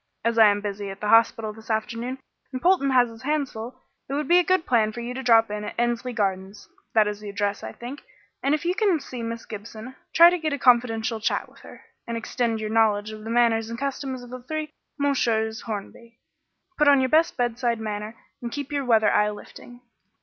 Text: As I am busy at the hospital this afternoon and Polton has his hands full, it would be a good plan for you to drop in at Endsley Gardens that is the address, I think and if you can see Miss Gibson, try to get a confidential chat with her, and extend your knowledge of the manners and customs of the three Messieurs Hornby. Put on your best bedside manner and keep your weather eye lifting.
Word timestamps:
As 0.25 0.39
I 0.39 0.47
am 0.47 0.61
busy 0.61 0.89
at 0.89 0.99
the 0.99 1.09
hospital 1.09 1.53
this 1.53 1.69
afternoon 1.69 2.17
and 2.51 2.59
Polton 2.59 2.89
has 2.89 3.07
his 3.09 3.21
hands 3.21 3.51
full, 3.51 3.83
it 4.09 4.15
would 4.15 4.27
be 4.27 4.39
a 4.39 4.43
good 4.43 4.65
plan 4.65 4.91
for 4.91 4.99
you 4.99 5.13
to 5.13 5.21
drop 5.21 5.51
in 5.51 5.63
at 5.63 5.77
Endsley 5.77 6.11
Gardens 6.11 6.67
that 6.95 7.07
is 7.07 7.19
the 7.19 7.29
address, 7.29 7.61
I 7.61 7.71
think 7.71 8.01
and 8.41 8.55
if 8.55 8.65
you 8.65 8.73
can 8.73 8.99
see 8.99 9.21
Miss 9.21 9.45
Gibson, 9.45 9.95
try 10.11 10.31
to 10.31 10.39
get 10.39 10.53
a 10.53 10.57
confidential 10.57 11.19
chat 11.19 11.47
with 11.47 11.59
her, 11.59 11.83
and 12.07 12.17
extend 12.17 12.59
your 12.59 12.71
knowledge 12.71 13.11
of 13.11 13.23
the 13.23 13.29
manners 13.29 13.69
and 13.69 13.77
customs 13.77 14.23
of 14.23 14.31
the 14.31 14.41
three 14.41 14.71
Messieurs 14.97 15.61
Hornby. 15.67 16.17
Put 16.79 16.87
on 16.87 16.99
your 16.99 17.09
best 17.09 17.37
bedside 17.37 17.79
manner 17.79 18.15
and 18.41 18.51
keep 18.51 18.71
your 18.71 18.83
weather 18.83 19.11
eye 19.11 19.29
lifting. 19.29 19.81